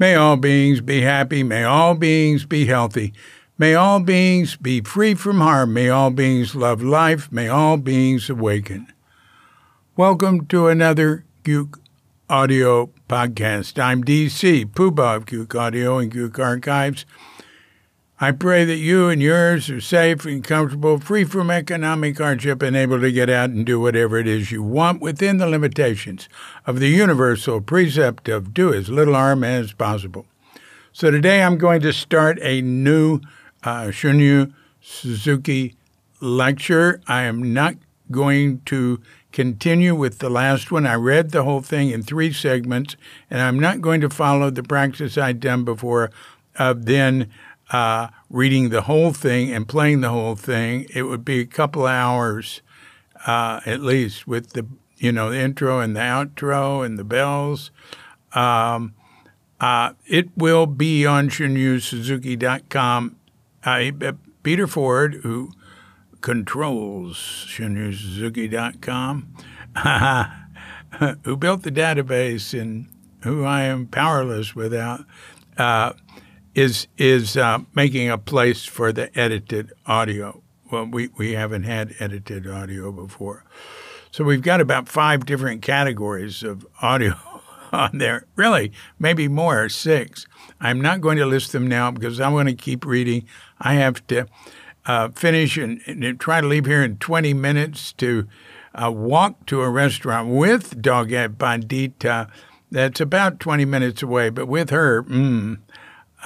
[0.00, 1.42] May all beings be happy.
[1.42, 3.12] May all beings be healthy.
[3.58, 5.74] May all beings be free from harm.
[5.74, 7.32] May all beings love life.
[7.32, 8.86] May all beings awaken.
[9.96, 11.80] Welcome to another Cuke
[12.30, 13.82] Audio podcast.
[13.82, 17.06] I'm DC, Poobah of Cuke Audio and Cuke Archives.
[18.20, 22.76] I pray that you and yours are safe and comfortable, free from economic hardship, and
[22.76, 26.28] able to get out and do whatever it is you want within the limitations
[26.66, 30.26] of the universal precept of do as little harm as possible.
[30.92, 33.20] So today I'm going to start a new
[33.62, 35.76] uh, Shunryu Suzuki
[36.20, 37.00] lecture.
[37.06, 37.76] I am not
[38.10, 39.00] going to
[39.38, 40.84] continue with the last one.
[40.84, 42.96] I read the whole thing in three segments,
[43.30, 46.10] and I'm not going to follow the practice I'd done before
[46.56, 47.30] of then
[47.70, 50.86] uh, reading the whole thing and playing the whole thing.
[50.92, 52.62] It would be a couple hours
[53.28, 57.70] uh, at least with the you know the intro and the outro and the bells.
[58.32, 58.94] Um,
[59.60, 63.14] uh, it will be on ShunryuSuzuki.com.
[63.62, 63.90] Uh,
[64.42, 65.52] Peter Ford, who
[66.20, 67.16] controls
[67.48, 69.34] ShunryuSuzuki.com,
[71.24, 72.88] who built the database and
[73.22, 75.04] who I am powerless without,
[75.56, 75.92] uh,
[76.54, 80.42] is is uh, making a place for the edited audio.
[80.70, 83.44] Well, we, we haven't had edited audio before.
[84.10, 87.14] So we've got about five different categories of audio
[87.72, 88.26] on there.
[88.36, 90.26] Really, maybe more, six.
[90.60, 93.26] I'm not going to list them now because I want to keep reading.
[93.60, 94.26] I have to
[94.86, 98.26] uh, finish and, and, try to leave here in 20 minutes to
[98.74, 102.30] uh, walk to a restaurant with Doggy Bandita.
[102.70, 105.58] That's about 20 minutes away, but with her, mm,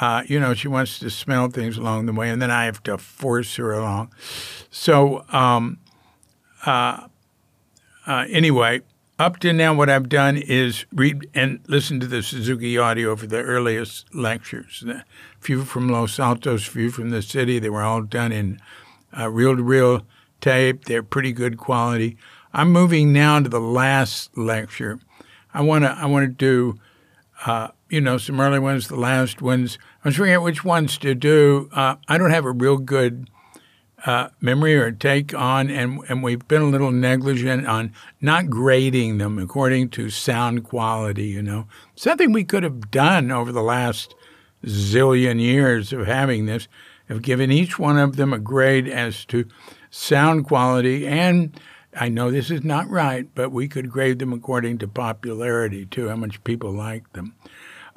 [0.00, 2.83] uh, you know, she wants to smell things along the way, and then I have
[2.84, 4.12] to force her along.
[4.70, 5.78] So, um,
[6.64, 7.08] uh,
[8.07, 8.83] uh, anyway,
[9.22, 13.27] up to now, what I've done is read and listen to the Suzuki audio for
[13.28, 14.84] the earliest lectures.
[14.86, 15.05] A
[15.38, 17.60] few from Los Altos, a few from the city.
[17.60, 18.60] They were all done in
[19.16, 20.02] reel to reel
[20.40, 20.86] tape.
[20.86, 22.16] They're pretty good quality.
[22.52, 24.98] I'm moving now to the last lecture.
[25.54, 26.80] I want to I want to do
[27.46, 29.78] uh, you know, some early ones, the last ones.
[30.04, 31.68] I was figuring out which ones to do.
[31.72, 33.28] Uh, I don't have a real good
[34.05, 39.18] uh, memory or take on, and, and we've been a little negligent on not grading
[39.18, 41.67] them according to sound quality, you know.
[41.95, 44.14] Something we could have done over the last
[44.64, 46.68] zillion years of having this,
[47.08, 49.46] have given each one of them a grade as to
[49.90, 51.58] sound quality and
[51.95, 56.08] I know this is not right, but we could grade them according to popularity too,
[56.08, 57.34] how much people like them.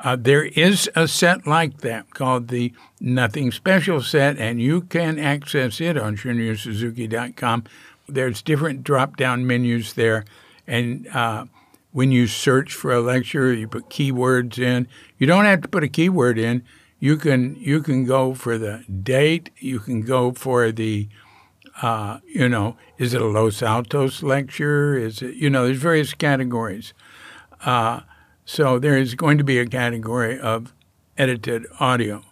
[0.06, 5.18] Uh, there is a set like that called the Nothing Special set, and you can
[5.18, 7.64] access it on ShunryuSuzuki.com.
[8.08, 10.24] There's different drop down menus there,
[10.68, 11.46] and uh,
[11.92, 14.88] when you search for a lecture, you put keywords in.
[15.18, 16.64] You don't have to put a keyword in.
[17.00, 19.50] You can you can go for the date.
[19.58, 21.10] You can go for the
[21.82, 25.00] uh, you know, is it a Los Altos lecture?
[25.00, 25.66] Is it you know?
[25.66, 26.94] There's various categories.
[27.62, 28.02] Uh,
[28.46, 30.74] so there is going to be a category of
[31.18, 32.24] edited audio.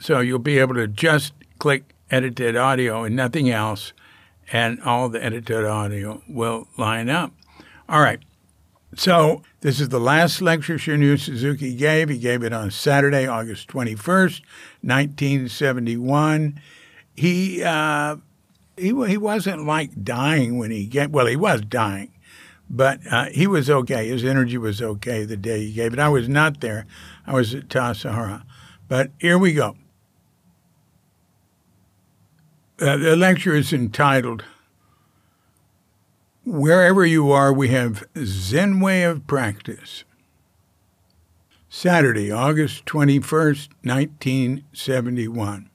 [0.00, 3.92] So you'll be able to just click edited audio and nothing else,
[4.52, 7.32] and all the edited audio will line up.
[7.88, 8.20] All right.
[8.94, 12.08] So this is the last lecture Shunryu Suzuki gave.
[12.08, 14.42] He gave it on Saturday, August 21st,
[14.82, 16.60] 1971.
[17.14, 18.16] He uh,
[18.76, 22.12] he he wasn't like dying when he get well, he was dying,
[22.68, 24.08] but uh, he was okay.
[24.08, 25.98] His energy was okay the day he gave it.
[25.98, 26.86] I was not there.
[27.26, 28.44] I was at Tassajara.
[28.88, 29.76] But here we go.
[32.80, 34.44] Uh, the lecture is entitled
[36.44, 40.04] Wherever You Are, We Have Zen Way of Practice.
[41.68, 45.70] Saturday, August 21st, 1971.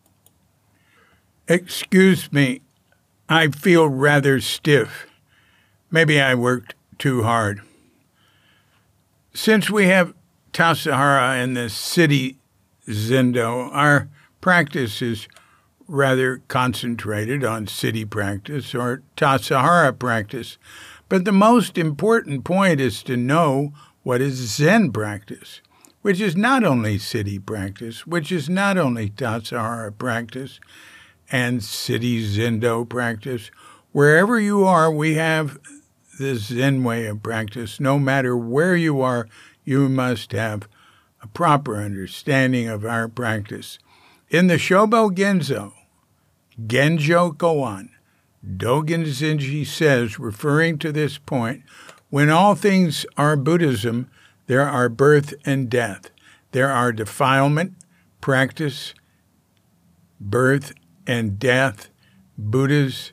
[1.47, 2.61] Excuse me,
[3.29, 5.07] I feel rather stiff.
[5.89, 7.61] Maybe I worked too hard.
[9.33, 10.13] Since we have
[10.53, 12.37] Tassajara and the city
[12.87, 14.09] Zendo, our
[14.41, 15.27] practice is
[15.87, 20.57] rather concentrated on city practice or Tassajara practice.
[21.09, 23.73] But the most important point is to know
[24.03, 25.61] what is Zen practice,
[26.01, 30.59] which is not only city practice, which is not only Tassajara practice
[31.31, 33.51] and city Zendo practice.
[33.91, 35.59] Wherever you are, we have
[36.17, 37.79] this Zen way of practice.
[37.79, 39.27] No matter where you are,
[39.63, 40.67] you must have
[41.21, 43.79] a proper understanding of our practice.
[44.29, 45.73] In the Shobo Genzo,
[46.61, 47.89] Genjo Koan,
[48.45, 51.63] Dogen Zenji says, referring to this point,
[52.09, 54.09] when all things are Buddhism,
[54.47, 56.09] there are birth and death.
[56.51, 57.73] There are defilement,
[58.21, 58.93] practice,
[60.19, 60.73] birth
[61.05, 61.89] and death,
[62.37, 63.11] Buddhas,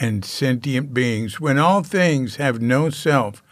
[0.00, 1.40] and sentient beings.
[1.40, 3.42] When all things have no self,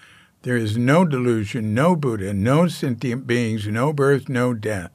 [0.43, 4.93] there is no delusion, no Buddha, no sentient beings, no birth, no death.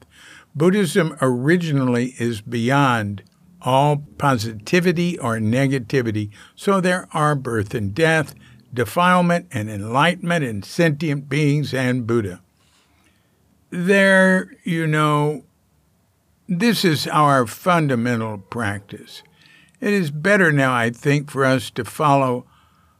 [0.54, 3.22] Buddhism originally is beyond
[3.60, 8.34] all positivity or negativity, so there are birth and death,
[8.72, 12.40] defilement and enlightenment and sentient beings and Buddha.
[13.70, 15.44] There, you know,
[16.48, 19.22] this is our fundamental practice.
[19.80, 22.46] It is better now, I think, for us to follow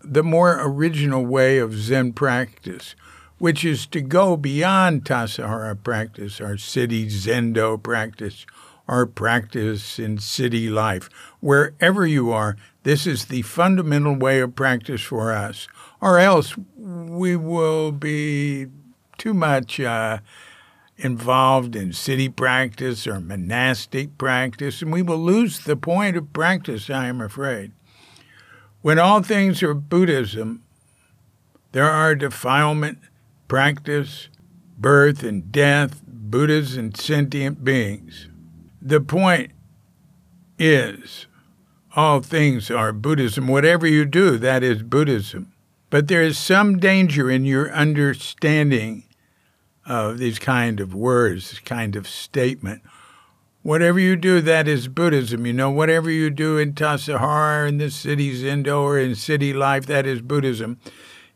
[0.03, 2.95] the more original way of Zen practice,
[3.39, 8.47] which is to go beyond Tassajara practice, our city Zendo practice,
[8.89, 11.09] our practice in city life.
[11.41, 15.67] Wherever you are, this is the fundamental way of practice for us,
[16.01, 18.67] or else we will be
[19.19, 20.19] too much uh,
[20.99, 26.89] involved in city practice or monastic practice, and we will lose the point of practice,
[26.89, 27.73] I am afraid.
[28.83, 30.63] When all things are Buddhism,
[31.73, 32.99] there are defilement,
[33.49, 34.29] practice,
[34.79, 38.29] birth and death, Buddhas and sentient beings.
[38.81, 39.53] The point
[40.59, 41.27] is,
[41.95, 43.49] all things are Buddhism.
[43.49, 45.53] Whatever you do, that is Buddhism.
[45.89, 49.06] But there is some danger in your understanding
[49.87, 52.83] of these kind of words, this kind of statement.
[53.63, 55.47] Whatever you do, that is Buddhism.
[55.47, 59.87] You know, whatever you do in Tassajara, in the city Zendo, or in city life,
[59.87, 60.79] that is Buddhism.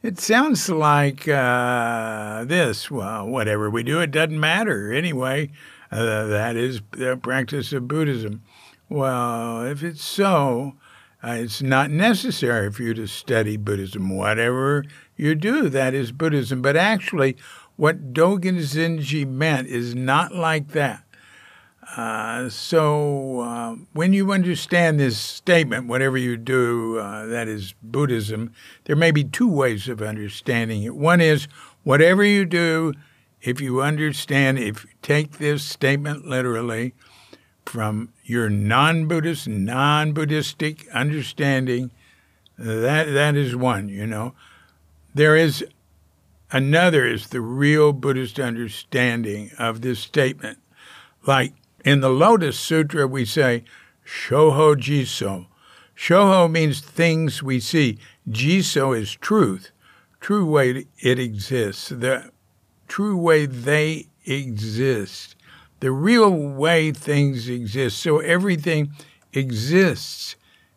[0.03, 2.91] It sounds like uh, this.
[2.91, 4.93] Well, whatever we do, it doesn't matter.
[4.93, 5.51] Anyway,
[5.91, 8.43] uh, that is the practice of Buddhism.
[8.89, 10.77] Well, if it's so,
[11.23, 14.17] uh, it's not necessary for you to study Buddhism.
[14.17, 14.85] Whatever
[15.17, 16.63] you do, that is Buddhism.
[16.63, 17.37] But actually,
[17.81, 21.03] what Dogen Zenji meant is not like that.
[21.97, 28.53] Uh, so uh, when you understand this statement, whatever you do, uh, that is Buddhism,
[28.85, 30.95] there may be two ways of understanding it.
[30.95, 31.49] One is
[31.83, 32.93] whatever you do,
[33.41, 36.93] if you understand, if you take this statement literally
[37.65, 41.93] from your non-Buddhist, non-Buddhistic understanding,
[42.59, 43.89] that that is one.
[43.89, 44.35] You know,
[45.15, 45.65] there is
[46.53, 50.59] another is the real Buddhist understanding of this statement,
[51.27, 51.55] like
[51.85, 53.65] in the Lotus Sutra, we say,
[54.05, 55.47] Shoho Jisso.
[55.97, 57.99] Shoho means things we see.
[58.29, 59.71] Jisso is truth,
[60.21, 62.31] true way it exists, the
[62.89, 65.37] true way they exist,
[65.81, 67.99] the real way things exist.
[67.99, 68.93] So everything
[69.33, 70.37] exists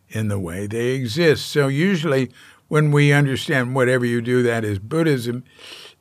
[0.09, 1.47] in the way they exist.
[1.47, 2.31] So usually
[2.73, 5.43] when we understand whatever you do, that is Buddhism,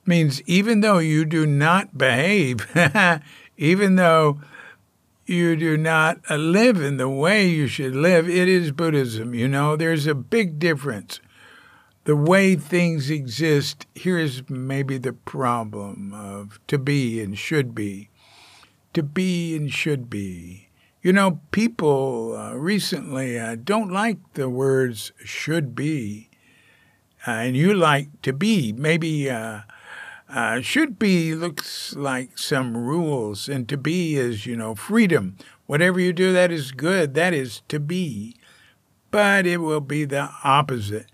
[0.06, 2.66] means even though you do not behave,
[3.58, 4.40] even though
[5.26, 9.34] you do not live in the way you should live, it is Buddhism.
[9.34, 11.20] You know, there's a big difference.
[12.04, 18.08] The way things exist, here's maybe the problem of to be and should be.
[18.94, 20.70] To be and should be.
[21.02, 26.30] You know, people uh, recently uh, don't like the words should be,
[27.26, 28.72] and you like to be.
[28.72, 29.60] Maybe uh,
[30.28, 35.36] uh, should be looks like some rules, and to be is, you know, freedom.
[35.66, 37.14] Whatever you do, that is good.
[37.14, 38.36] That is to be.
[39.10, 41.06] But it will be the opposite.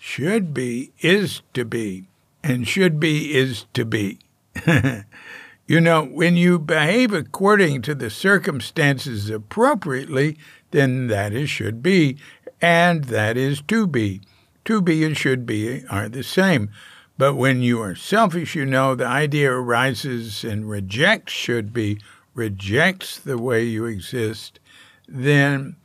[0.00, 2.08] Should be is to be,
[2.42, 4.18] and should be is to be.
[5.66, 10.36] you know, when you behave according to the circumstances appropriately,
[10.72, 12.18] then that is should be,
[12.60, 14.20] and that is to be.
[14.64, 16.70] To be and should be are the same.
[17.16, 22.00] But when you are selfish, you know the idea arises and rejects should be,
[22.34, 24.58] rejects the way you exist,
[25.06, 25.76] then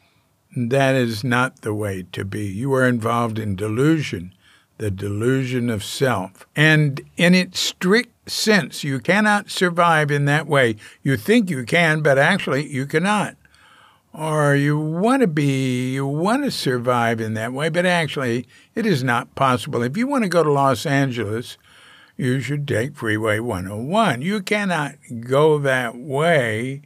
[0.56, 2.46] that is not the way to be.
[2.46, 4.34] You are involved in delusion,
[4.78, 6.48] the delusion of self.
[6.56, 10.78] And in its strict sense, you cannot survive in that way.
[11.04, 13.36] You think you can, but actually you cannot
[14.14, 18.86] or you want to be, you want to survive in that way, but actually it
[18.86, 19.84] is not possible.
[19.84, 21.58] If you want to go to Los Angeles,
[22.18, 24.22] you should take Freeway 101.
[24.22, 26.82] You cannot go that way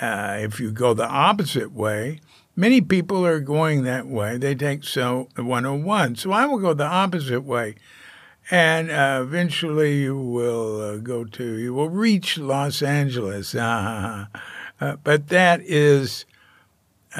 [0.00, 2.20] uh, if you go the opposite way.
[2.56, 4.36] Many people are going that way.
[4.36, 6.16] They take so 101.
[6.16, 7.76] So I will go the opposite way.
[8.50, 13.54] and uh, eventually you will uh, go to, you will reach Los Angeles.
[14.80, 16.24] Uh, but that is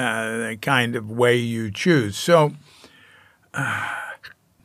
[0.03, 2.17] the kind of way you choose.
[2.17, 2.53] So
[3.53, 3.95] uh,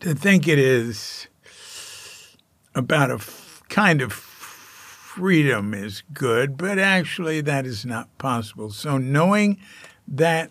[0.00, 1.26] to think it is
[2.75, 8.71] about a f- kind of freedom is good, but actually that is not possible.
[8.71, 9.59] So knowing
[10.07, 10.50] that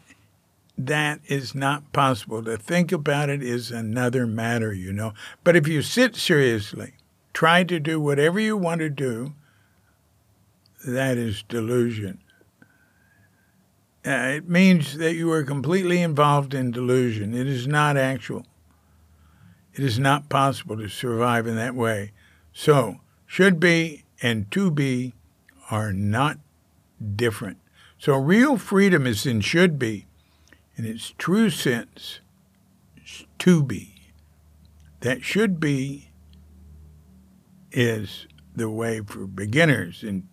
[0.78, 2.44] that is not possible.
[2.44, 5.13] To think about it is another matter, you know.
[5.44, 6.94] But if you sit seriously,
[7.34, 9.34] try to do whatever you want to do,
[10.86, 12.23] that is delusion.
[14.05, 17.33] Uh, it means that you are completely involved in delusion.
[17.33, 18.45] It is not actual.
[19.74, 22.12] It is not possible to survive in that way.
[22.51, 25.13] So, should be and to be
[25.72, 26.38] are not
[27.15, 27.60] different.
[27.98, 30.07] So, real freedom is in should be
[30.75, 32.19] in its true sense,
[33.39, 34.12] to be.
[35.01, 36.12] That should be
[37.72, 40.27] is the way for beginners, and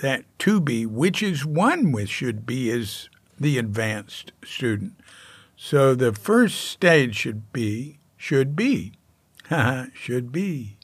[0.00, 3.08] that to be, which is one with should be, is
[3.38, 4.94] the advanced student.
[5.56, 8.94] So the first stage should be, should be,
[9.94, 10.76] should be.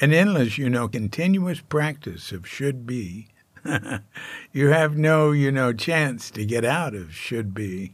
[0.00, 3.28] An endless, you know, continuous practice of should be
[4.52, 7.92] you have no, you know, chance to get out of should be.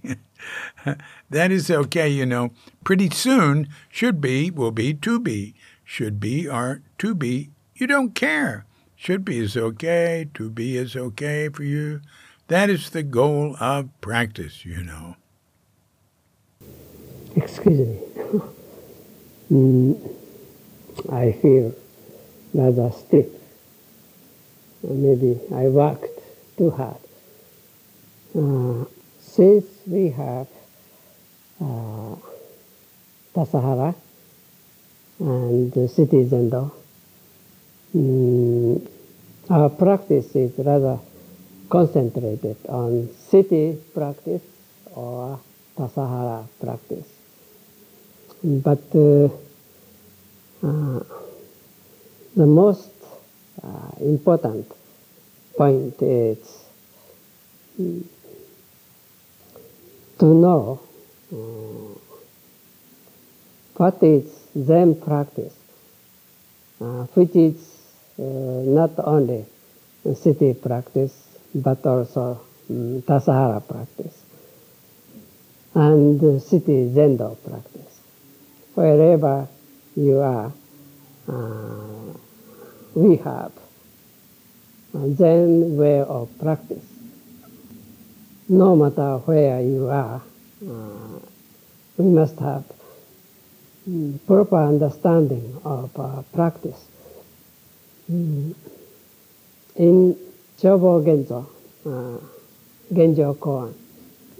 [1.30, 2.50] that is okay, you know.
[2.84, 5.54] Pretty soon, should be will be to be.
[5.84, 7.50] Should be or to be.
[7.74, 8.64] You don't care.
[9.00, 10.28] Should be is okay.
[10.34, 12.02] To be is okay for you.
[12.48, 15.16] That is the goal of practice, you know.
[17.34, 17.98] Excuse me.
[19.50, 20.16] mm,
[21.10, 21.74] I feel
[22.52, 23.24] rather stiff
[24.82, 26.20] maybe I worked
[26.58, 27.00] too hard.
[28.36, 28.84] Uh,
[29.18, 30.46] since we have
[31.58, 32.16] uh,
[33.34, 33.94] Tassajara
[35.20, 36.79] and the city Zendo,
[37.94, 38.86] um,
[39.48, 40.98] our practice is rather
[41.68, 44.42] concentrated on city practice
[44.94, 45.40] or
[45.76, 47.06] Tassajara practice.
[48.42, 49.28] But uh,
[50.62, 51.00] uh,
[52.36, 52.90] the most
[53.62, 54.70] uh, important
[55.56, 56.38] point is
[60.18, 60.80] to know
[61.32, 61.98] uh,
[63.76, 64.24] what is
[64.56, 65.54] Zen practice,
[66.80, 67.69] uh, which is
[68.20, 69.44] not only
[70.14, 71.12] city practice
[71.54, 74.20] but also um, Tassajara practice
[75.74, 78.00] and city Zendo practice.
[78.74, 79.48] Wherever
[79.96, 80.52] you are,
[81.28, 82.18] uh,
[82.94, 83.52] we have
[84.94, 86.84] a Zen way of practice.
[88.48, 90.22] No matter where you are,
[90.66, 91.18] uh,
[91.96, 92.64] we must have
[93.86, 96.89] um, proper understanding of uh, practice.
[98.10, 98.54] Mm.
[99.76, 100.16] In
[100.60, 101.46] Shobo Genzo,
[101.86, 102.18] uh,
[102.92, 103.72] Genjo Koan,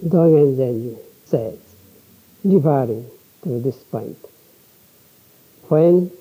[0.03, 1.57] Dogen Zenji says,
[2.43, 3.09] referring
[3.43, 4.17] to this point,
[5.69, 6.11] when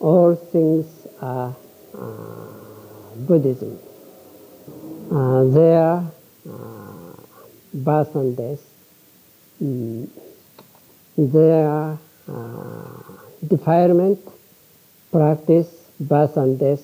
[0.00, 1.54] all things are
[1.96, 2.54] uh,
[3.16, 3.78] Buddhism.
[5.12, 6.02] Uh, their
[6.48, 7.12] uh,
[7.72, 8.62] birth and death,
[9.60, 10.10] um,
[11.16, 11.98] their
[13.46, 14.18] defilement,
[15.12, 16.82] practice, birth and death,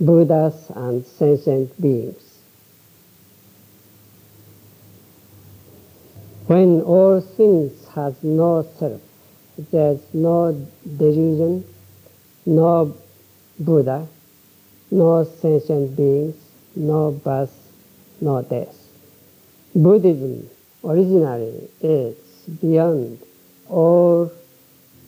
[0.00, 2.22] Buddhas and sentient beings.
[6.46, 9.00] When all things has no self,
[9.70, 10.52] there's no
[10.98, 11.64] delusion,
[12.44, 12.94] no
[13.58, 14.06] Buddha,
[14.90, 16.36] no sentient beings,
[16.76, 17.54] no birth,
[18.20, 18.76] no death.
[19.74, 20.50] Buddhism
[20.84, 22.16] originally is
[22.60, 23.18] beyond
[23.68, 24.30] all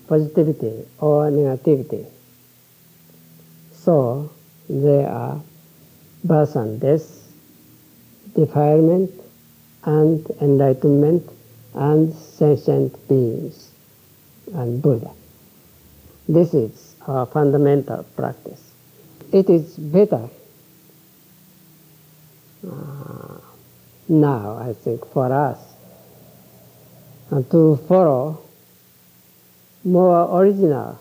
[0.09, 2.07] positivity or negativity.
[3.87, 4.33] So
[4.69, 5.41] there are
[6.25, 7.07] birth and death,
[8.35, 9.13] defilement
[9.85, 11.23] and enlightenment
[11.73, 13.71] and sentient beings
[14.53, 15.13] and Buddha.
[16.29, 18.61] This is our fundamental practice.
[19.33, 20.29] It is better
[22.69, 23.39] uh,
[24.09, 25.61] now, I think, for us
[27.31, 28.43] uh, to follow
[29.85, 30.99] more original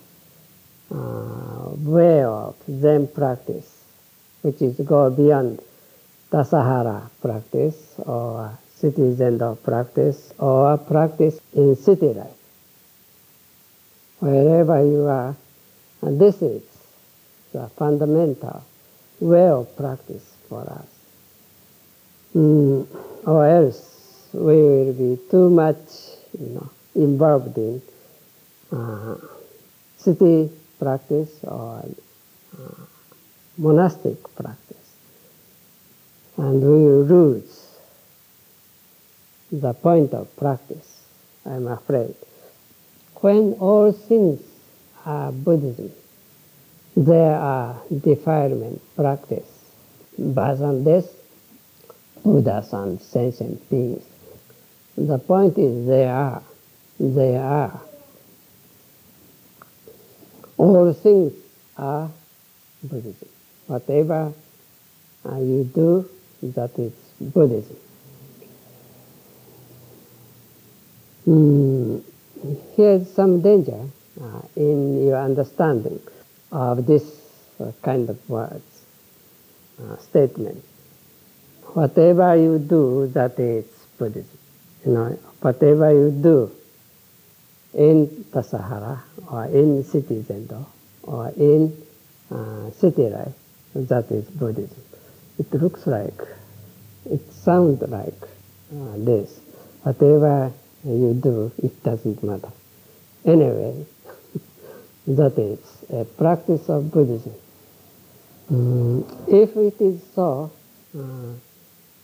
[0.89, 3.83] way of Zen practice,
[4.41, 5.59] which is go beyond
[6.31, 12.35] Tassajara practice or city Zendo practice or practice in city life
[14.19, 15.35] wherever you are.
[16.01, 16.63] And this is
[17.53, 18.63] the fundamental
[19.19, 20.87] way of practice for us.
[22.35, 22.85] Mm,
[23.25, 25.77] or else we will be too much
[26.37, 27.81] you know, involved in
[28.71, 29.15] uh,
[29.97, 31.85] city practice or
[32.57, 32.85] uh,
[33.57, 34.77] monastic practice.
[36.37, 37.65] And we lose
[39.51, 41.03] the point of practice,
[41.45, 42.15] I'm afraid.
[43.21, 44.41] When all things
[45.05, 45.91] are Buddhism,
[46.97, 49.47] there are defilement practice,
[50.17, 51.07] based on this,
[52.23, 54.03] Buddhas and sentient beings.
[54.97, 56.41] The point is they are,
[56.99, 57.81] they are.
[60.65, 61.31] All things
[61.77, 62.09] are
[62.81, 63.29] Buddhism.
[63.67, 64.33] Whatever
[65.23, 66.09] uh, you do,
[66.41, 66.91] that is
[67.21, 67.77] Buddhism.
[71.27, 72.03] Mm,
[72.75, 73.79] here's some danger
[74.19, 75.99] uh, in your understanding
[76.51, 77.03] of this
[77.59, 78.85] uh, kind of words,
[79.79, 80.65] uh, statement.
[81.75, 83.65] Whatever you do, that is
[83.99, 84.39] Buddhism.
[84.83, 86.51] You know, whatever you do
[87.75, 90.65] in Tassajara or in city Zendo
[91.03, 91.75] or in
[92.31, 93.33] uh, city life,
[93.75, 94.81] that is Buddhism.
[95.37, 96.19] It looks like,
[97.09, 98.21] it sounds like
[98.73, 99.39] uh, this.
[99.83, 100.51] Whatever
[100.85, 102.51] you do, it doesn't matter.
[103.25, 103.85] Anyway,
[105.07, 105.59] that is
[105.91, 107.33] a practice of Buddhism.
[108.51, 110.51] Mm, if it is so,
[110.97, 111.33] uh,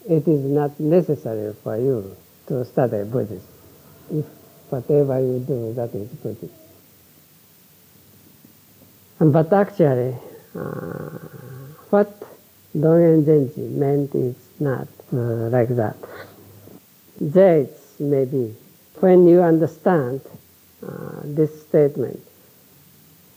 [0.09, 2.15] it is not necessary for you
[2.47, 3.47] to study Buddhism.
[4.11, 4.25] If
[4.71, 6.49] whatever you do, that is Buddhism.
[9.19, 10.15] But actually,
[10.55, 11.09] uh,
[11.89, 12.23] what
[12.75, 15.97] Dogen Zenji meant is not uh, like that.
[17.19, 17.67] There
[17.99, 18.55] maybe,
[18.99, 20.21] when you understand
[20.81, 22.19] uh, this statement,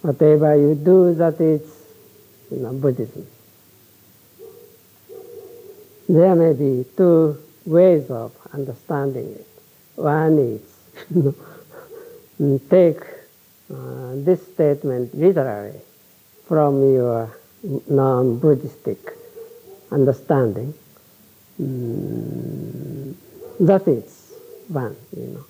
[0.00, 1.62] whatever you do, that is
[2.50, 3.26] you know, Buddhism.
[6.08, 9.46] There may be two ways of understanding it.
[9.96, 10.73] One is
[12.68, 13.00] take
[13.72, 15.80] uh, this statement literally
[16.46, 17.34] from your
[17.88, 18.98] non-Buddhistic
[19.90, 20.74] understanding.
[21.60, 23.14] Mm,
[23.60, 24.34] that is
[24.68, 25.44] one, you know.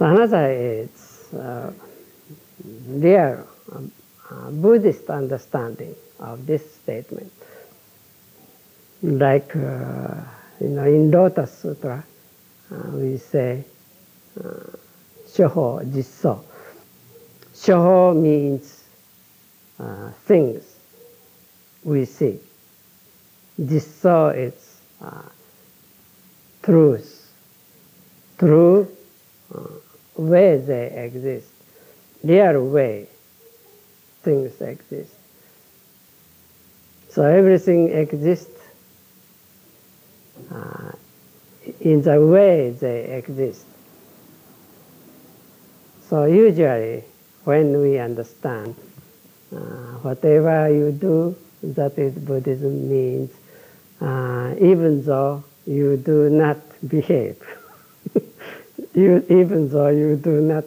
[0.00, 1.72] Another is uh,
[2.86, 7.32] their uh, Buddhist understanding of this statement.
[9.02, 10.14] Like, uh,
[10.60, 12.04] you know, in Lotus Sutra,
[12.70, 13.64] uh, we say,
[14.38, 16.42] Shoho Jisso.
[17.54, 18.84] Shoho means
[19.78, 20.64] uh, things
[21.84, 22.38] we see.
[23.60, 25.22] Jisso is uh,
[26.62, 27.30] truth.
[28.38, 28.88] True
[29.54, 29.60] uh,
[30.16, 31.48] way they exist.
[32.22, 33.06] Real way
[34.22, 35.14] things exist.
[37.10, 38.60] So everything exists
[40.52, 40.92] uh,
[41.80, 43.64] in the way they exist.
[46.08, 47.04] So usually,
[47.44, 48.74] when we understand
[49.54, 49.58] uh,
[50.02, 53.30] whatever you do, that is Buddhism means,
[54.00, 57.36] uh, even though you do not behave,
[58.94, 60.64] you, even though you do not,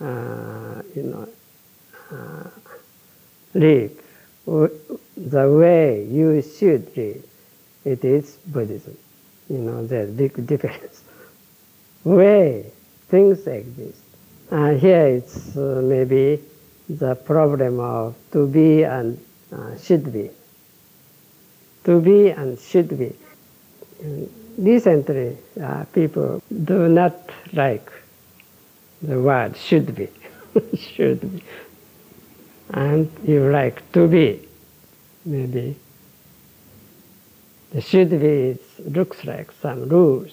[0.00, 1.28] uh, you know,
[2.10, 2.50] uh,
[3.54, 3.92] live
[4.46, 7.24] the way you should live,
[7.84, 8.96] it is Buddhism.
[9.48, 11.02] You know, there's big difference.
[12.04, 12.66] Way
[13.08, 14.01] things exist.
[14.52, 16.38] And here it's uh, maybe
[16.86, 19.18] the problem of to be and
[19.50, 20.28] uh, should be.
[21.84, 23.16] To be and should be.
[24.58, 27.90] Recently, uh, people do not like
[29.00, 30.08] the word should be.
[30.76, 31.42] should be.
[32.74, 34.46] And you like to be,
[35.24, 35.76] maybe.
[37.70, 40.32] The should be looks like some rules.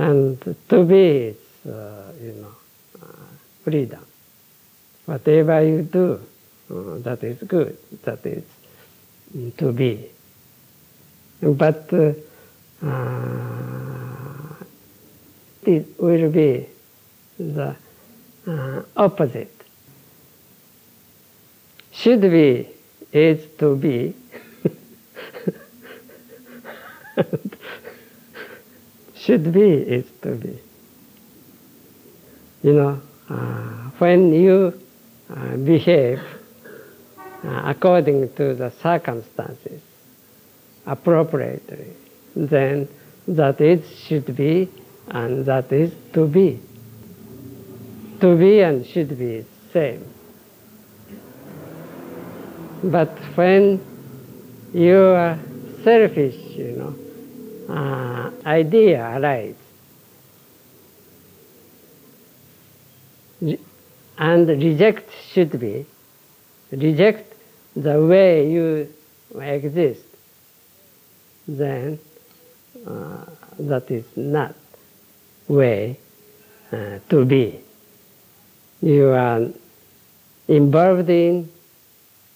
[0.00, 1.36] And to be is,
[1.66, 2.54] uh, you know,
[3.02, 3.06] uh,
[3.62, 4.02] freedom.
[5.04, 6.18] Whatever you do,
[6.70, 7.76] uh, that is good.
[8.04, 8.42] That is
[9.58, 10.08] to be.
[11.42, 12.14] But uh,
[15.66, 16.66] it will be
[17.38, 17.76] the
[18.46, 19.54] uh, opposite.
[21.92, 22.70] Should be
[23.12, 24.14] is to be.
[29.20, 30.58] should be is to be.
[32.62, 34.80] You know, uh, when you
[35.30, 36.20] uh, behave
[37.44, 39.80] uh, according to the circumstances
[40.86, 41.92] appropriately,
[42.34, 42.88] then
[43.28, 44.68] that is should be
[45.08, 46.60] and that is to be.
[48.20, 50.04] To be and should be same.
[52.82, 53.84] But when
[54.72, 55.38] you are
[55.82, 56.94] selfish, you know,
[57.70, 59.56] uh, idea arises,
[64.18, 65.86] and reject should be
[66.72, 67.34] reject
[67.74, 68.92] the way you
[69.40, 70.04] exist,
[71.46, 71.98] then
[72.86, 73.24] uh,
[73.58, 74.54] that is not
[75.48, 75.98] way
[76.72, 77.60] uh, to be.
[78.82, 79.46] You are
[80.48, 81.50] involved in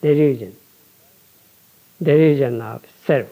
[0.02, 0.54] delusion,
[2.02, 3.28] delusion of self.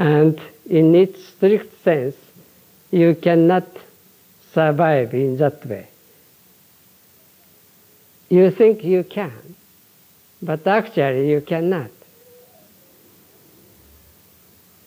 [0.00, 2.16] And in its strict sense,
[2.90, 3.66] you cannot
[4.54, 5.88] survive in that way.
[8.30, 9.56] You think you can,
[10.40, 11.90] but actually you cannot.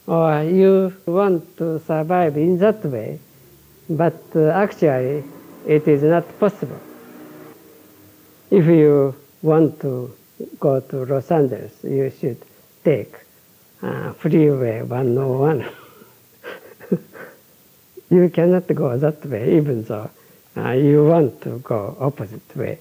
[0.08, 3.20] Or you want to survive in that way,
[3.88, 5.24] but uh, actually
[5.68, 6.82] it is not possible.
[8.50, 10.12] If you want to
[10.60, 12.44] go to Los Angeles, you should
[12.84, 13.14] take
[13.84, 15.66] uh, Freeway 101.
[18.10, 20.10] you cannot go that way, even though
[20.56, 22.80] you want to go opposite way.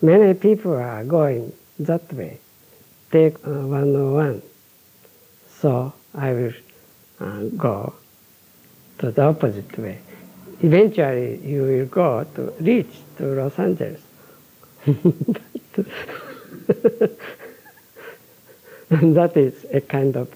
[0.00, 2.38] Many people are going that way.
[3.10, 4.42] Take uh, 101.
[5.60, 6.52] So I will
[7.20, 7.94] uh, go
[8.98, 9.98] to the opposite way.
[10.62, 14.00] Eventually, you will go to reach to Los Angeles.
[18.90, 20.32] and that is a kind of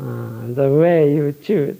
[0.00, 1.78] uh, the way you choose.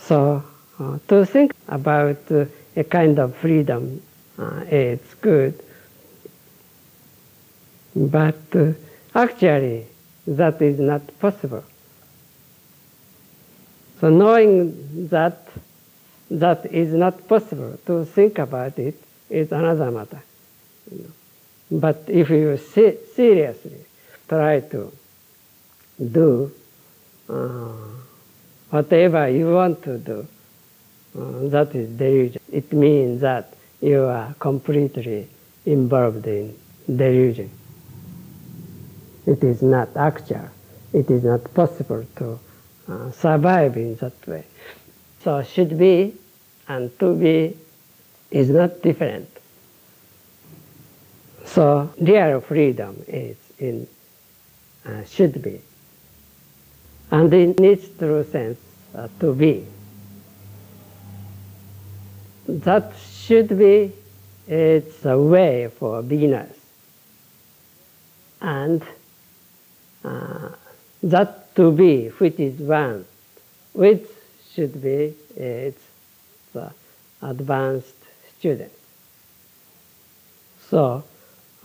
[0.00, 0.44] So
[0.78, 2.44] uh, to think about uh,
[2.76, 4.02] a kind of freedom,
[4.38, 5.58] uh, it's good.
[7.96, 8.72] But uh,
[9.14, 9.86] actually,
[10.26, 11.64] that is not possible.
[14.00, 15.48] So knowing that
[16.30, 20.22] that is not possible to think about it is another matter.
[21.70, 23.84] But if you se- seriously
[24.28, 24.92] try to
[26.12, 26.52] do
[27.28, 27.72] uh,
[28.70, 30.26] whatever you want to do,
[31.18, 32.40] uh, that is delusion.
[32.52, 35.28] It means that you are completely
[35.66, 36.56] involved in
[36.86, 37.50] delusion.
[39.26, 40.48] It is not actual.
[40.92, 42.38] It is not possible to
[42.88, 44.44] uh, survive in that way.
[45.22, 46.14] So should be
[46.68, 47.56] and to be
[48.30, 49.28] is not different.
[51.46, 53.86] So real freedom is in
[54.86, 55.60] uh, should be,
[57.10, 58.58] and in its true sense,
[58.94, 59.66] uh, to be.
[62.46, 62.92] That
[63.26, 63.92] should be
[64.46, 66.54] it's a way for beginners,
[68.40, 68.82] and
[70.04, 70.50] uh,
[71.02, 73.06] that to be, which is one,
[73.72, 74.06] which
[74.52, 75.82] should be it's
[76.52, 76.70] the
[77.22, 77.96] advanced
[78.38, 78.72] student.
[80.68, 81.04] So,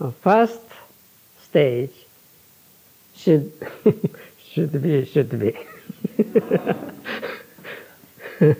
[0.00, 0.60] uh, first
[1.42, 1.92] stage
[3.22, 3.52] should
[4.52, 5.56] should be should be.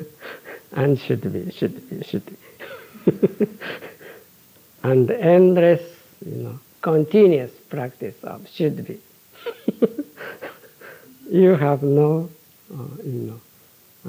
[0.73, 2.37] And should be should be should be.
[4.83, 5.83] And endless
[6.25, 9.01] you know continuous practice of should be.
[11.31, 12.29] You have no
[12.73, 13.40] uh, you know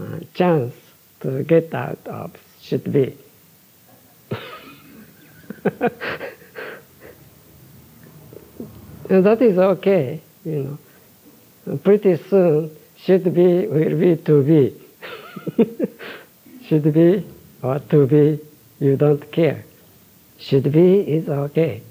[0.02, 0.74] uh, chance
[1.22, 3.18] to get out of should be.
[9.10, 10.78] And that is okay you
[11.66, 11.78] know.
[11.78, 14.76] Pretty soon should be will be to be.
[16.66, 17.26] Should be
[17.62, 18.40] or to be
[18.80, 19.66] you don't care.
[20.38, 21.82] Should be is okay.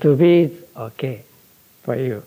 [0.00, 1.24] To be is okay
[1.82, 2.22] for you.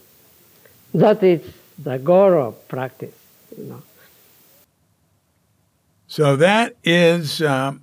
[0.94, 1.42] That is
[1.78, 3.16] the goal of practice
[3.58, 3.82] you know.
[6.08, 7.82] So that is um,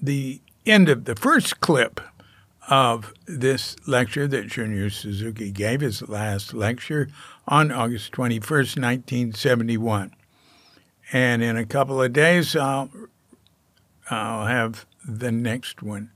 [0.00, 2.00] the end of the first clip
[2.68, 7.08] of this lecture that Shunryu Suzuki gave, his last lecture
[7.46, 10.14] on August 21st, 1971.
[11.12, 12.90] And in a couple of days, I'll,
[14.10, 16.10] I'll have the next one,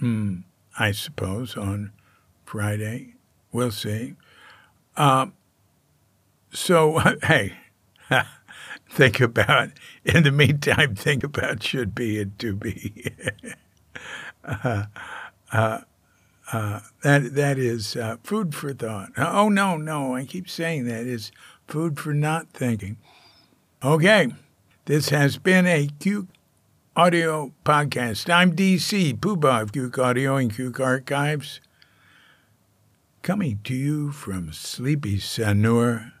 [0.00, 0.44] mm,
[0.78, 1.92] I suppose, on
[2.44, 3.14] Friday.
[3.50, 4.14] We'll see.
[4.96, 5.26] Uh,
[6.52, 7.54] so, hey,
[8.90, 9.70] think about,
[10.04, 13.12] in the meantime, think about should be and to be.
[14.44, 14.84] uh,
[15.52, 15.82] uh,
[16.52, 19.10] uh, that that is uh, food for thought.
[19.16, 21.30] Oh no, no, I keep saying that is
[21.68, 22.96] food for not thinking.
[23.82, 24.32] Okay,
[24.86, 26.28] this has been a Cuke
[26.96, 28.32] Audio podcast.
[28.32, 31.60] I'm DC Poobah of Cuke Audio and Cuke Archives,
[33.22, 36.12] coming to you from sleepy Sanur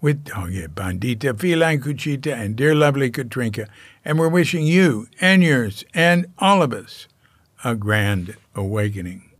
[0.00, 3.68] with Doggy Bandita, Feline Cuchita, and dear lovely Katrinka.
[4.02, 7.06] And we're wishing you and yours and all of us
[7.62, 9.30] a grand awakening.